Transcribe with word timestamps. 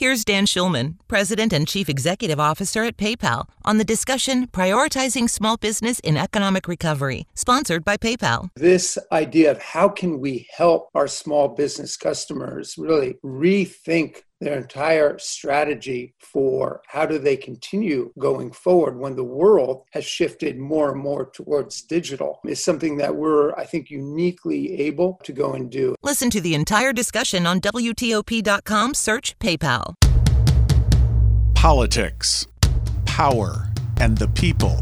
Here's 0.00 0.24
Dan 0.24 0.46
Schulman, 0.46 0.94
President 1.08 1.52
and 1.52 1.68
Chief 1.68 1.86
Executive 1.86 2.40
Officer 2.40 2.84
at 2.84 2.96
PayPal, 2.96 3.44
on 3.66 3.76
the 3.76 3.84
discussion 3.84 4.46
Prioritizing 4.46 5.28
Small 5.28 5.58
Business 5.58 5.98
in 5.98 6.16
Economic 6.16 6.66
Recovery, 6.68 7.26
sponsored 7.34 7.84
by 7.84 7.98
PayPal. 7.98 8.48
This 8.56 8.96
idea 9.12 9.50
of 9.50 9.60
how 9.60 9.90
can 9.90 10.18
we 10.18 10.48
help 10.56 10.88
our 10.94 11.06
small 11.06 11.48
business 11.48 11.98
customers 11.98 12.76
really 12.78 13.16
rethink 13.22 14.22
their 14.40 14.56
entire 14.56 15.18
strategy 15.18 16.14
for 16.18 16.80
how 16.86 17.06
do 17.06 17.18
they 17.18 17.36
continue 17.36 18.12
going 18.18 18.50
forward 18.50 18.98
when 18.98 19.16
the 19.16 19.24
world 19.24 19.84
has 19.92 20.04
shifted 20.04 20.58
more 20.58 20.92
and 20.92 21.00
more 21.00 21.26
towards 21.26 21.82
digital. 21.82 22.40
Is 22.44 22.62
something 22.64 22.96
that 22.98 23.14
we're 23.14 23.52
i 23.54 23.64
think 23.64 23.90
uniquely 23.90 24.80
able 24.80 25.20
to 25.24 25.32
go 25.32 25.52
and 25.52 25.70
do. 25.70 25.94
Listen 26.02 26.30
to 26.30 26.40
the 26.40 26.54
entire 26.54 26.92
discussion 26.92 27.46
on 27.46 27.60
wtop.com 27.60 28.94
search 28.94 29.38
paypal. 29.38 29.94
Politics 31.54 32.46
power 33.04 33.68
and 33.98 34.16
the 34.16 34.28
people. 34.28 34.80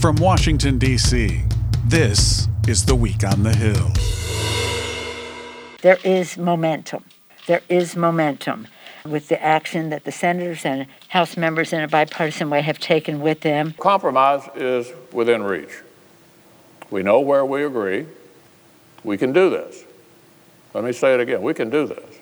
From 0.00 0.16
washington 0.16 0.78
d.c 0.78 1.42
this 1.88 2.48
is 2.66 2.84
the 2.84 2.96
week 2.96 3.22
on 3.22 3.44
the 3.44 3.54
hill. 3.54 3.92
There 5.82 5.98
is 6.02 6.36
momentum. 6.36 7.04
There 7.46 7.60
is 7.68 7.94
momentum 7.94 8.66
with 9.10 9.28
the 9.28 9.42
action 9.42 9.90
that 9.90 10.04
the 10.04 10.12
senators 10.12 10.64
and 10.64 10.86
House 11.08 11.36
members 11.36 11.72
in 11.72 11.80
a 11.80 11.88
bipartisan 11.88 12.50
way 12.50 12.60
have 12.62 12.78
taken 12.78 13.20
with 13.20 13.40
them. 13.40 13.74
Compromise 13.78 14.48
is 14.54 14.92
within 15.12 15.42
reach. 15.42 15.82
We 16.90 17.02
know 17.02 17.20
where 17.20 17.44
we 17.44 17.64
agree. 17.64 18.06
We 19.04 19.16
can 19.16 19.32
do 19.32 19.50
this. 19.50 19.84
Let 20.74 20.84
me 20.84 20.92
say 20.92 21.14
it 21.14 21.20
again 21.20 21.42
we 21.42 21.54
can 21.54 21.70
do 21.70 21.86
this. 21.86 22.18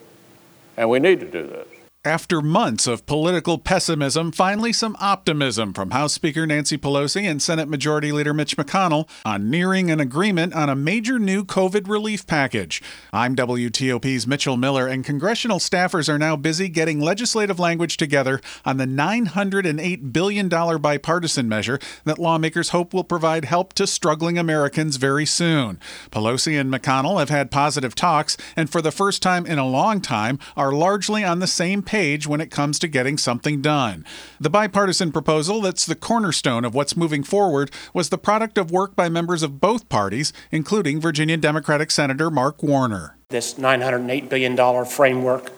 And 0.77 0.91
we 0.91 0.99
need 0.99 1.21
to 1.21 1.31
do 1.31 1.47
this. 1.47 1.84
After 2.07 2.43
months 2.43 2.87
of 2.87 3.07
political 3.07 3.57
pessimism, 3.57 4.31
finally 4.31 4.75
some 4.75 4.95
optimism 5.01 5.73
from 5.73 5.93
House 5.93 6.13
Speaker 6.13 6.47
Nancy 6.47 6.77
Pelosi 6.77 7.23
and 7.23 7.41
Senate 7.41 7.67
Majority 7.67 8.13
Leader 8.13 8.35
Mitch 8.35 8.59
McConnell 8.59 9.09
on 9.25 9.49
nearing 9.49 9.91
an 9.91 10.01
agreement 10.01 10.53
on 10.53 10.69
a 10.69 10.77
major 10.77 11.19
new 11.19 11.47
COVID 11.47 11.89
relief 11.89 12.27
package. 12.27 12.83
I'm 13.11 13.35
WTOP's 13.35 14.27
Mitchell 14.27 14.59
Miller, 14.59 14.87
and 14.87 15.03
congressional 15.03 15.59
staffers 15.59 16.11
are 16.11 16.19
now 16.19 16.37
busy 16.37 16.69
getting 16.69 17.01
legislative 17.01 17.59
language 17.59 17.97
together 17.97 18.43
on 18.67 18.77
the 18.77 18.85
$908 18.85 20.13
billion 20.13 20.47
bipartisan 20.51 21.49
measure 21.49 21.79
that 22.05 22.19
lawmakers 22.19 22.69
hope 22.69 22.93
will 22.93 23.05
provide 23.05 23.47
help 23.47 23.73
to 23.73 23.87
struggling 23.87 24.37
Americans 24.37 24.97
very 24.97 25.25
soon. 25.25 25.81
Pelosi 26.11 26.61
and 26.61 26.71
McConnell 26.71 27.19
have 27.19 27.31
had 27.31 27.51
positive 27.51 27.95
talks, 27.95 28.37
and 28.55 28.69
for 28.69 28.83
the 28.83 28.93
first 28.93 29.23
time 29.23 29.47
in 29.47 29.59
a 29.59 29.67
long 29.67 30.03
time, 30.03 30.39
are 30.55 30.71
largely 30.71 31.25
on 31.25 31.39
the 31.39 31.47
same 31.47 31.81
page 31.81 31.94
page 31.95 32.27
when 32.27 32.41
it 32.41 32.51
comes 32.51 32.81
to 32.81 32.89
getting 32.89 33.17
something 33.17 33.63
done. 33.63 34.05
The 34.41 34.51
bipartisan 34.51 35.13
proposal 35.13 35.61
that's 35.61 35.87
the 35.87 35.95
cornerstone 35.95 36.65
of 36.65 36.75
what's 36.75 36.97
moving 36.97 37.23
forward 37.23 37.71
was 37.93 38.09
the 38.09 38.19
product 38.19 38.59
of 38.59 38.73
work 38.73 38.97
by 38.97 39.09
members 39.09 39.45
of 39.45 39.61
both 39.61 39.89
parties, 39.89 40.33
including 40.51 41.01
Virginia 41.01 41.37
Democratic 41.37 41.93
Senator 41.93 42.33
Mark 42.33 42.65
Warner. 42.65 43.17
This 43.29 43.55
$908 43.55 44.29
billion 44.29 44.85
framework, 44.85 45.51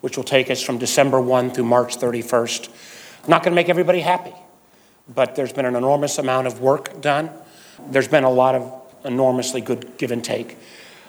which 0.00 0.16
will 0.16 0.22
take 0.22 0.48
us 0.48 0.62
from 0.62 0.78
December 0.78 1.20
1 1.20 1.50
through 1.50 1.64
March 1.64 1.98
31st, 1.98 2.68
not 3.26 3.42
going 3.42 3.50
to 3.50 3.56
make 3.56 3.68
everybody 3.68 3.98
happy, 3.98 4.34
but 5.12 5.34
there's 5.34 5.52
been 5.52 5.66
an 5.66 5.74
enormous 5.74 6.18
amount 6.18 6.46
of 6.46 6.60
work 6.60 7.00
done. 7.00 7.30
There's 7.88 8.06
been 8.06 8.22
a 8.22 8.30
lot 8.30 8.54
of 8.54 8.62
enormously 9.04 9.60
good 9.60 9.98
give 9.98 10.12
and 10.12 10.22
take. 10.22 10.56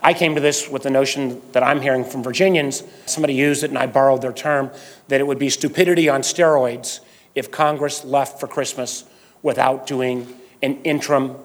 I 0.01 0.13
came 0.13 0.35
to 0.35 0.41
this 0.41 0.67
with 0.67 0.83
the 0.83 0.89
notion 0.89 1.41
that 1.51 1.63
I'm 1.63 1.81
hearing 1.81 2.03
from 2.03 2.23
Virginians. 2.23 2.83
Somebody 3.05 3.35
used 3.35 3.63
it, 3.63 3.69
and 3.69 3.77
I 3.77 3.85
borrowed 3.85 4.21
their 4.21 4.33
term 4.33 4.71
that 5.09 5.19
it 5.19 5.27
would 5.27 5.39
be 5.39 5.49
stupidity 5.49 6.09
on 6.09 6.21
steroids 6.21 6.99
if 7.35 7.51
Congress 7.51 8.03
left 8.03 8.39
for 8.39 8.47
Christmas 8.47 9.03
without 9.43 9.85
doing 9.85 10.39
an 10.61 10.81
interim 10.83 11.35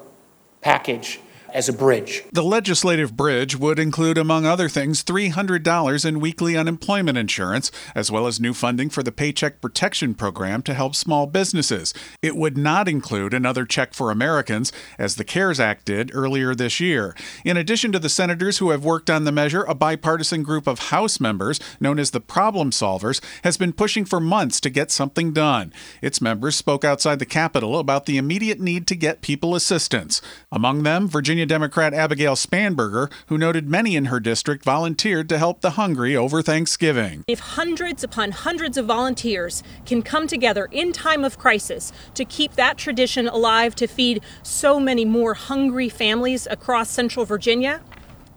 package 0.62 1.20
as 1.52 1.69
a 1.69 1.72
bridge. 1.72 2.25
The 2.32 2.43
legislative 2.43 3.16
bridge 3.16 3.56
would 3.56 3.78
include, 3.78 4.19
among 4.19 4.47
other 4.47 4.69
things, 4.69 5.03
$300 5.04 6.04
in 6.04 6.20
weekly 6.20 6.56
unemployment 6.56 7.19
insurance, 7.19 7.70
as 7.94 8.10
well 8.10 8.26
as 8.26 8.41
new 8.41 8.54
funding 8.54 8.91
for 8.91 9.03
the 9.03 9.12
Paycheck 9.12 9.60
Protection 9.60 10.15
Program 10.15 10.62
to 10.62 10.75
help 10.75 10.94
small 10.94 11.26
businesses. 11.26 11.93
It 12.22 12.37
would 12.37 12.56
not 12.56 12.88
include 12.88 13.34
another 13.34 13.65
check 13.65 13.94
for 13.94 14.10
Americans, 14.10 14.72
as 14.98 15.16
the 15.16 15.25
CARES 15.25 15.60
Act 15.60 15.84
did 15.84 16.10
earlier 16.15 16.54
this 16.54 16.81
year. 16.81 17.15
In 17.44 17.56
addition 17.56 17.93
to 17.93 17.99
the 17.99 18.09
senators 18.09 18.59
who 18.59 18.70
have 18.70 18.84
worked 18.84 19.10
on 19.10 19.25
the 19.25 19.32
measure, 19.32 19.65
a 19.65 19.75
bipartisan 19.75 20.43
group 20.43 20.66
of 20.66 20.91
House 20.91 21.20
members, 21.20 21.60
known 21.81 21.99
as 21.99 22.10
the 22.10 22.20
Problem 22.20 22.70
Solvers, 22.70 23.22
has 23.44 23.56
been 23.56 23.72
pushing 23.72 24.04
for 24.04 24.20
months 24.20 24.60
to 24.60 24.70
get 24.70 24.91
something 24.91 25.32
done. 25.32 25.72
Its 26.00 26.20
members 26.20 26.56
spoke 26.56 26.84
outside 26.84 27.19
the 27.19 27.26
Capitol 27.26 27.78
about 27.78 28.06
the 28.06 28.16
immediate 28.16 28.60
need 28.60 28.87
to 28.87 28.97
get 28.97 29.20
people 29.20 29.54
assistance. 29.54 30.22
Among 30.50 30.82
them, 30.82 31.09
Virginia 31.09 31.35
Democrat 31.44 31.92
Abigail 31.92 32.36
Spanberger, 32.36 33.12
who 33.26 33.36
noted 33.36 33.69
many 33.69 33.97
in 33.97 34.06
her 34.06 34.20
district 34.20 34.64
volunteered 34.64 35.28
to 35.28 35.36
help 35.36 35.60
the 35.60 35.72
hungry 35.72 36.16
over 36.16 36.41
Thanksgiving. 36.41 37.24
If 37.26 37.41
hundreds 37.41 38.02
upon 38.02 38.30
hundreds 38.30 38.78
of 38.78 38.86
volunteers 38.86 39.62
can 39.84 40.00
come 40.00 40.26
together 40.26 40.69
in 40.70 40.92
time 40.92 41.25
of 41.25 41.36
crisis 41.36 41.92
to 42.14 42.25
keep 42.25 42.52
that 42.52 42.78
tradition 42.78 43.28
alive 43.28 43.75
to 43.75 43.86
feed 43.86 44.22
so 44.42 44.80
many 44.80 45.04
more 45.04 45.34
hungry 45.34 45.91
families 45.91 46.46
across 46.50 46.88
central 46.88 47.26
Virginia, 47.26 47.82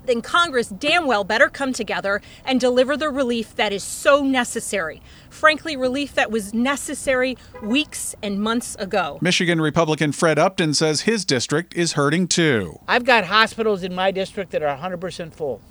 then 0.10 0.22
Congress 0.22 0.70
damn 0.70 1.06
well 1.06 1.24
better 1.24 1.48
come 1.48 1.72
together 1.72 2.22
and 2.44 2.60
deliver 2.60 2.98
the 2.98 3.10
relief 3.10 3.56
that 3.56 3.72
is 3.72 3.84
so 3.84 4.24
necessary. 4.24 5.02
Frankly, 5.30 5.78
relief 5.78 6.16
that 6.16 6.32
was 6.32 6.54
necessary 6.54 7.38
weeks 7.62 8.16
and 8.24 8.42
months 8.42 8.76
ago. 8.76 9.20
Michigan 9.22 9.62
Republican 9.62 10.12
Fred 10.12 10.40
Upton 10.40 10.74
says 10.74 11.02
his 11.02 11.24
district 11.26 11.76
is 11.76 11.94
hurting 11.94 12.28
too. 12.28 12.80
I've 12.88 13.06
got 13.06 13.26
hospitals 13.26 13.84
in 13.84 13.94
my 13.94 14.10
district 14.12 14.52
that 14.52 14.64
are 14.64 14.76
100% 14.76 15.34
full, 15.34 15.62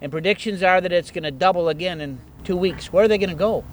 and 0.00 0.12
predictions 0.12 0.62
are 0.62 0.80
that 0.80 0.92
it's 0.92 1.10
going 1.10 1.24
to 1.24 1.32
double 1.32 1.68
again 1.68 2.00
in 2.00 2.20
two 2.44 2.56
weeks. 2.56 2.92
Where 2.92 3.04
are 3.04 3.08
they 3.08 3.18
going 3.18 3.30
to 3.30 3.36
go? 3.36 3.64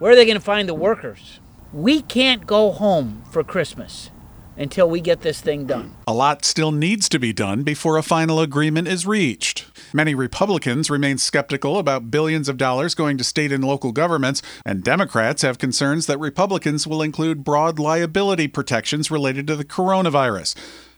Where 0.00 0.12
are 0.12 0.16
they 0.16 0.26
going 0.26 0.36
to 0.36 0.44
find 0.44 0.68
the 0.68 0.74
workers? 0.74 1.38
We 1.72 2.02
can't 2.02 2.46
go 2.46 2.72
home 2.72 3.24
for 3.30 3.44
Christmas 3.44 4.10
until 4.56 4.88
we 4.88 5.00
get 5.00 5.20
this 5.20 5.40
thing 5.40 5.66
done. 5.66 5.94
A 6.06 6.14
lot 6.14 6.44
still 6.44 6.72
needs 6.72 7.08
to 7.08 7.18
be 7.18 7.32
done 7.32 7.62
before 7.62 7.96
a 7.96 8.02
final 8.02 8.40
agreement 8.40 8.88
is 8.88 9.06
reached. 9.06 9.66
Many 9.92 10.14
Republicans 10.14 10.90
remain 10.90 11.18
skeptical 11.18 11.78
about 11.78 12.10
billions 12.10 12.48
of 12.48 12.56
dollars 12.56 12.94
going 12.94 13.18
to 13.18 13.24
state 13.24 13.52
and 13.52 13.64
local 13.64 13.92
governments, 13.92 14.42
and 14.64 14.82
Democrats 14.82 15.42
have 15.42 15.58
concerns 15.58 16.06
that 16.06 16.18
Republicans 16.18 16.86
will 16.86 17.02
include 17.02 17.44
broad 17.44 17.78
liability 17.78 18.48
protections 18.48 19.10
related 19.10 19.46
to 19.46 19.56
the 19.56 19.64
coronavirus. 19.64 20.54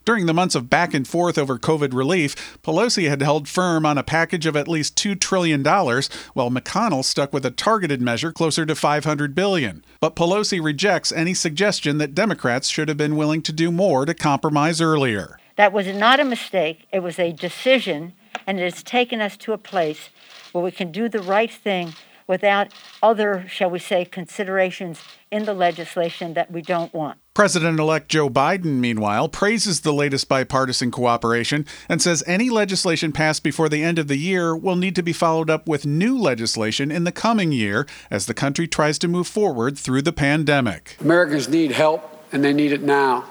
During 0.07 0.27
the 0.27 0.35
months 0.35 0.55
of 0.55 0.71
back 0.71 0.95
and 0.95 1.07
forth 1.07 1.37
over 1.37 1.59
COVID 1.59 1.93
relief, 1.93 2.61
Pelosi 2.63 3.09
had 3.09 3.21
held 3.23 3.49
firm 3.49 3.85
on 3.85 3.99
a 3.99 4.05
package 4.05 4.47
of 4.47 4.55
at 4.55 4.69
least 4.69 4.95
$2 4.95 5.19
trillion, 5.19 5.65
while 5.65 6.49
McConnell 6.49 7.05
stuck 7.05 7.33
with 7.33 7.45
a 7.45 7.51
targeted 7.51 8.01
measure 8.01 8.31
closer 8.31 8.65
to 8.65 8.77
500 8.77 9.35
billion. 9.35 9.85
But 9.99 10.15
Pelosi 10.15 10.63
rejects 10.63 11.11
any 11.11 11.35
suggestion 11.35 11.99
that 11.99 12.15
Democrats 12.15 12.69
should 12.69 12.89
have 12.89 12.97
been 12.97 13.17
willing 13.17 13.43
to 13.43 13.53
do 13.53 13.73
more 13.73 14.07
to 14.07 14.15
compromise 14.15 14.81
earlier. 14.81 15.41
That 15.57 15.73
was 15.73 15.89
not 15.89 16.21
a 16.21 16.25
mistake, 16.25 16.87
it 16.93 17.01
was 17.01 17.19
a 17.19 17.33
decision, 17.33 18.13
and 18.47 18.61
it 18.61 18.73
has 18.73 18.85
taken 18.85 19.21
us 19.21 19.37
to 19.39 19.55
a 19.55 19.59
place 19.59 20.11
where 20.53 20.63
we 20.63 20.71
can 20.71 20.93
do 20.93 21.09
the 21.09 21.19
right 21.19 21.51
thing 21.51 21.95
without 22.29 22.69
other, 23.03 23.45
shall 23.49 23.71
we 23.71 23.81
say, 23.81 24.05
considerations 24.05 25.01
in 25.33 25.47
the 25.47 25.55
legislation 25.55 26.35
that 26.35 26.53
we 26.53 26.63
don't 26.63 26.95
want. 26.95 27.19
President 27.37 27.79
elect 27.79 28.09
Joe 28.09 28.31
Biden, 28.31 28.81
meanwhile, 28.81 29.29
praises 29.29 29.83
the 29.83 29.93
latest 29.93 30.27
bipartisan 30.27 30.91
cooperation 30.91 31.67
and 31.87 32.01
says 32.01 32.25
any 32.27 32.49
legislation 32.49 33.13
passed 33.13 33.43
before 33.43 33.69
the 33.69 33.83
end 33.83 33.99
of 33.99 34.09
the 34.09 34.17
year 34.17 34.57
will 34.57 34.75
need 34.75 34.95
to 34.95 35.03
be 35.03 35.13
followed 35.13 35.51
up 35.51 35.69
with 35.69 35.85
new 35.85 36.17
legislation 36.17 36.91
in 36.91 37.05
the 37.05 37.13
coming 37.13 37.53
year 37.53 37.87
as 38.11 38.25
the 38.25 38.33
country 38.33 38.67
tries 38.67 38.99
to 39.01 39.07
move 39.07 39.27
forward 39.27 39.77
through 39.77 40.01
the 40.01 40.15
pandemic. 40.15 40.97
Americans 40.99 41.47
need 41.47 41.73
help, 41.73 42.25
and 42.33 42.43
they 42.43 42.55
need 42.55 42.73
it 42.73 42.81
now. 42.81 43.27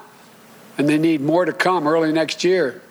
And 0.78 0.88
they 0.88 1.00
need 1.00 1.22
more 1.22 1.44
to 1.44 1.52
come 1.52 1.88
early 1.88 2.12
next 2.12 2.44
year. 2.44 2.84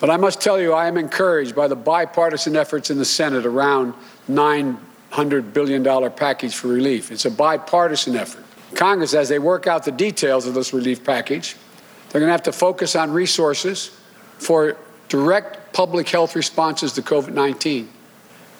But 0.00 0.10
I 0.10 0.18
must 0.18 0.42
tell 0.42 0.60
you, 0.60 0.74
I 0.74 0.86
am 0.86 0.98
encouraged 0.98 1.56
by 1.56 1.66
the 1.66 1.76
bipartisan 1.76 2.56
efforts 2.56 2.90
in 2.90 2.98
the 2.98 3.06
Senate 3.06 3.46
around 3.46 3.94
nine 4.28 4.76
$100 5.12 5.54
billion 5.54 5.82
package 6.12 6.54
for 6.54 6.68
relief. 6.68 7.10
It's 7.10 7.24
a 7.24 7.30
bipartisan 7.30 8.16
effort. 8.16 8.45
Congress, 8.76 9.14
as 9.14 9.28
they 9.28 9.38
work 9.38 9.66
out 9.66 9.84
the 9.84 9.92
details 9.92 10.46
of 10.46 10.54
this 10.54 10.72
relief 10.72 11.02
package, 11.02 11.56
they're 12.10 12.20
going 12.20 12.28
to 12.28 12.32
have 12.32 12.42
to 12.44 12.52
focus 12.52 12.94
on 12.94 13.10
resources 13.10 13.98
for 14.38 14.76
direct 15.08 15.72
public 15.72 16.08
health 16.08 16.36
responses 16.36 16.92
to 16.92 17.02
COVID 17.02 17.32
19. 17.32 17.88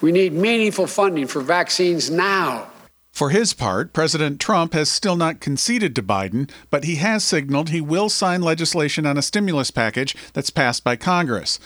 We 0.01 0.11
need 0.11 0.33
meaningful 0.33 0.87
funding 0.87 1.27
for 1.27 1.41
vaccines 1.41 2.09
now. 2.09 2.67
For 3.11 3.31
his 3.31 3.53
part, 3.53 3.93
President 3.93 4.39
Trump 4.39 4.73
has 4.73 4.89
still 4.89 5.15
not 5.15 5.39
conceded 5.39 5.95
to 5.95 6.03
Biden, 6.03 6.51
but 6.69 6.83
he 6.83 6.97
has 6.97 7.23
signaled 7.23 7.69
he 7.69 7.81
will 7.81 8.09
sign 8.09 8.43
legislation 8.43 9.07
on 9.07 9.17
a 9.17 9.23
stimulus 9.23 9.71
package 9.71 10.15
that's 10.33 10.51
passed 10.51 10.83
by 10.83 10.95
Congress. 10.95 11.59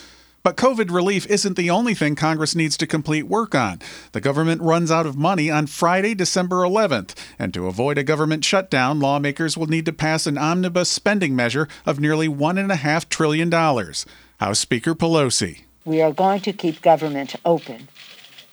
But 0.43 0.57
COVID 0.57 0.89
relief 0.89 1.27
isn't 1.27 1.55
the 1.55 1.69
only 1.69 1.93
thing 1.93 2.15
Congress 2.15 2.55
needs 2.55 2.75
to 2.77 2.87
complete 2.87 3.27
work 3.27 3.53
on. 3.53 3.79
The 4.11 4.21
government 4.21 4.63
runs 4.63 4.89
out 4.89 5.05
of 5.05 5.15
money 5.15 5.51
on 5.51 5.67
Friday, 5.67 6.15
December 6.15 6.63
11th, 6.63 7.13
and 7.37 7.53
to 7.53 7.67
avoid 7.67 7.99
a 7.99 8.03
government 8.03 8.43
shutdown, 8.43 8.99
lawmakers 8.99 9.55
will 9.55 9.67
need 9.67 9.85
to 9.85 9.93
pass 9.93 10.25
an 10.25 10.39
omnibus 10.39 10.89
spending 10.89 11.35
measure 11.35 11.67
of 11.85 11.99
nearly 11.99 12.27
$1.5 12.27 13.09
trillion. 13.09 13.51
House 13.51 14.59
Speaker 14.59 14.95
Pelosi. 14.95 15.61
We 15.85 16.01
are 16.01 16.11
going 16.11 16.41
to 16.41 16.53
keep 16.53 16.81
government 16.81 17.35
open. 17.45 17.87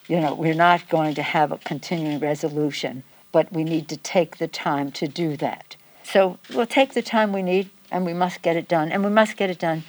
You 0.09 0.21
know, 0.21 0.35
we're 0.35 0.53
not 0.53 0.91
going 0.91 1.15
to 1.15 1.23
have 1.23 1.53
a 1.53 1.59
continuing 1.59 2.21
resolution, 2.21 3.03
but 3.33 3.51
we 3.51 3.65
need 3.65 3.89
to 3.89 3.97
take 3.97 4.37
the 4.37 4.49
time 4.49 4.93
to 4.93 5.09
do 5.09 5.39
that. 5.39 5.77
So 6.03 6.39
we'll 6.53 6.67
take 6.67 6.93
the 6.93 7.03
time 7.03 7.33
we 7.33 7.43
need, 7.43 7.71
and 7.91 8.05
we 8.05 8.13
must 8.13 8.43
get 8.43 8.57
it 8.57 8.69
done, 8.69 8.93
and 8.93 9.03
we 9.03 9.11
must 9.11 9.39
get 9.39 9.49
it 9.49 9.59
done 9.59 9.85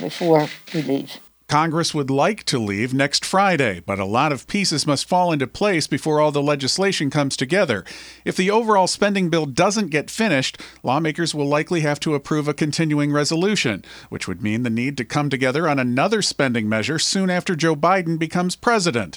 before 0.00 0.48
we 0.74 0.82
leave. 0.82 1.20
Congress 1.48 1.94
would 1.94 2.10
like 2.10 2.44
to 2.44 2.58
leave 2.58 2.92
next 2.92 3.24
Friday, 3.24 3.80
but 3.80 3.98
a 3.98 4.04
lot 4.04 4.32
of 4.32 4.46
pieces 4.46 4.86
must 4.86 5.08
fall 5.08 5.32
into 5.32 5.46
place 5.46 5.86
before 5.86 6.20
all 6.20 6.30
the 6.30 6.42
legislation 6.42 7.08
comes 7.08 7.38
together. 7.38 7.86
If 8.22 8.36
the 8.36 8.50
overall 8.50 8.86
spending 8.86 9.30
bill 9.30 9.46
doesn't 9.46 9.88
get 9.88 10.10
finished, 10.10 10.60
lawmakers 10.82 11.34
will 11.34 11.46
likely 11.46 11.80
have 11.80 12.00
to 12.00 12.14
approve 12.14 12.48
a 12.48 12.54
continuing 12.54 13.12
resolution, 13.12 13.82
which 14.10 14.28
would 14.28 14.42
mean 14.42 14.62
the 14.62 14.68
need 14.68 14.98
to 14.98 15.06
come 15.06 15.30
together 15.30 15.66
on 15.66 15.78
another 15.78 16.20
spending 16.20 16.68
measure 16.68 16.98
soon 16.98 17.30
after 17.30 17.56
Joe 17.56 17.74
Biden 17.74 18.18
becomes 18.18 18.54
president. 18.54 19.16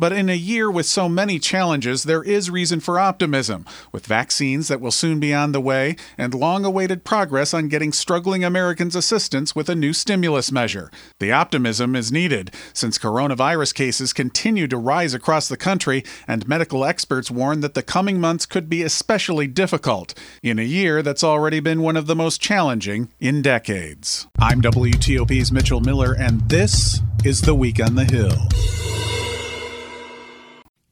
But 0.00 0.14
in 0.14 0.30
a 0.30 0.34
year 0.34 0.70
with 0.70 0.86
so 0.86 1.10
many 1.10 1.38
challenges, 1.38 2.04
there 2.04 2.22
is 2.22 2.48
reason 2.48 2.80
for 2.80 2.98
optimism, 2.98 3.66
with 3.92 4.06
vaccines 4.06 4.68
that 4.68 4.80
will 4.80 4.90
soon 4.90 5.20
be 5.20 5.34
on 5.34 5.52
the 5.52 5.60
way 5.60 5.94
and 6.16 6.32
long 6.32 6.64
awaited 6.64 7.04
progress 7.04 7.52
on 7.52 7.68
getting 7.68 7.92
struggling 7.92 8.42
Americans 8.42 8.96
assistance 8.96 9.54
with 9.54 9.68
a 9.68 9.74
new 9.74 9.92
stimulus 9.92 10.50
measure. 10.50 10.90
The 11.18 11.32
optimism 11.32 11.94
is 11.94 12.10
needed, 12.10 12.50
since 12.72 12.96
coronavirus 12.96 13.74
cases 13.74 14.14
continue 14.14 14.66
to 14.68 14.78
rise 14.78 15.12
across 15.12 15.50
the 15.50 15.58
country, 15.58 16.02
and 16.26 16.48
medical 16.48 16.82
experts 16.82 17.30
warn 17.30 17.60
that 17.60 17.74
the 17.74 17.82
coming 17.82 18.18
months 18.18 18.46
could 18.46 18.70
be 18.70 18.82
especially 18.82 19.48
difficult 19.48 20.14
in 20.42 20.58
a 20.58 20.62
year 20.62 21.02
that's 21.02 21.22
already 21.22 21.60
been 21.60 21.82
one 21.82 21.98
of 21.98 22.06
the 22.06 22.16
most 22.16 22.40
challenging 22.40 23.10
in 23.20 23.42
decades. 23.42 24.28
I'm 24.38 24.62
WTOP's 24.62 25.52
Mitchell 25.52 25.80
Miller, 25.80 26.14
and 26.18 26.40
this 26.48 27.00
is 27.22 27.42
The 27.42 27.54
Week 27.54 27.84
on 27.84 27.96
the 27.96 28.04
Hill. 28.06 28.89